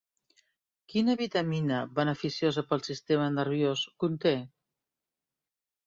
[0.93, 4.37] Quina vitamina, beneficiosa pel sistema nerviós, conté?